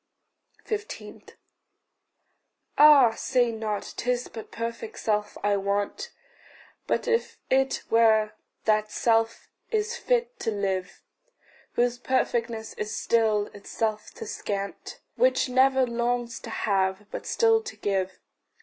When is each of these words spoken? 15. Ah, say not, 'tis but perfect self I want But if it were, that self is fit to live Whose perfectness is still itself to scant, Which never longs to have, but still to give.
15. 0.65 1.25
Ah, 2.79 3.11
say 3.13 3.51
not, 3.51 3.93
'tis 3.97 4.29
but 4.29 4.49
perfect 4.49 4.97
self 4.97 5.37
I 5.43 5.57
want 5.57 6.09
But 6.87 7.07
if 7.07 7.37
it 7.51 7.83
were, 7.91 8.31
that 8.65 8.91
self 8.91 9.47
is 9.69 9.95
fit 9.95 10.39
to 10.39 10.49
live 10.49 11.03
Whose 11.73 11.99
perfectness 11.99 12.73
is 12.79 12.97
still 12.97 13.45
itself 13.53 14.09
to 14.15 14.25
scant, 14.25 14.99
Which 15.17 15.49
never 15.49 15.85
longs 15.85 16.39
to 16.39 16.49
have, 16.49 17.05
but 17.11 17.27
still 17.27 17.61
to 17.61 17.75
give. 17.75 18.19